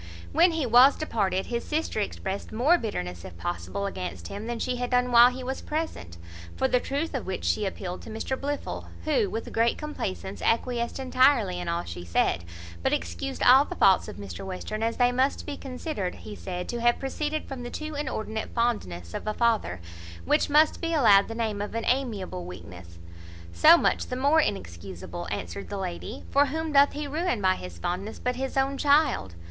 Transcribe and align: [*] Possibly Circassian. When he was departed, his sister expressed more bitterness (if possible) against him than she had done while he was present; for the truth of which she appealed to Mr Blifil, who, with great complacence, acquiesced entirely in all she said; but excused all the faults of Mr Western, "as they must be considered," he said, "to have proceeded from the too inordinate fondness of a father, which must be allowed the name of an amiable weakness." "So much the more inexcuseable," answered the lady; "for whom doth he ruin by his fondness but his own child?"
[*] 0.01 0.01
Possibly 0.01 0.15
Circassian. 0.15 0.37
When 0.37 0.51
he 0.53 0.65
was 0.65 0.95
departed, 0.95 1.45
his 1.45 1.63
sister 1.63 1.99
expressed 1.99 2.51
more 2.51 2.79
bitterness 2.79 3.23
(if 3.23 3.37
possible) 3.37 3.85
against 3.85 4.29
him 4.29 4.47
than 4.47 4.57
she 4.57 4.77
had 4.77 4.89
done 4.89 5.11
while 5.11 5.29
he 5.29 5.43
was 5.43 5.61
present; 5.61 6.17
for 6.57 6.67
the 6.67 6.79
truth 6.79 7.13
of 7.13 7.27
which 7.27 7.45
she 7.45 7.67
appealed 7.67 8.01
to 8.01 8.09
Mr 8.09 8.35
Blifil, 8.35 8.87
who, 9.05 9.29
with 9.29 9.53
great 9.53 9.77
complacence, 9.77 10.41
acquiesced 10.41 10.97
entirely 10.97 11.59
in 11.59 11.67
all 11.67 11.83
she 11.83 12.03
said; 12.03 12.45
but 12.81 12.93
excused 12.93 13.43
all 13.43 13.63
the 13.63 13.75
faults 13.75 14.07
of 14.07 14.15
Mr 14.15 14.43
Western, 14.43 14.81
"as 14.81 14.97
they 14.97 15.11
must 15.11 15.45
be 15.45 15.55
considered," 15.55 16.15
he 16.15 16.35
said, 16.35 16.67
"to 16.67 16.81
have 16.81 16.97
proceeded 16.97 17.45
from 17.47 17.61
the 17.61 17.69
too 17.69 17.93
inordinate 17.93 18.49
fondness 18.55 19.13
of 19.13 19.27
a 19.27 19.35
father, 19.35 19.79
which 20.25 20.49
must 20.49 20.81
be 20.81 20.95
allowed 20.95 21.27
the 21.27 21.35
name 21.35 21.61
of 21.61 21.75
an 21.75 21.85
amiable 21.85 22.43
weakness." 22.47 22.97
"So 23.53 23.77
much 23.77 24.07
the 24.07 24.15
more 24.15 24.41
inexcuseable," 24.41 25.27
answered 25.31 25.69
the 25.69 25.77
lady; 25.77 26.23
"for 26.31 26.47
whom 26.47 26.71
doth 26.71 26.93
he 26.93 27.05
ruin 27.05 27.39
by 27.39 27.53
his 27.53 27.77
fondness 27.77 28.17
but 28.17 28.35
his 28.35 28.57
own 28.57 28.79
child?" 28.79 29.35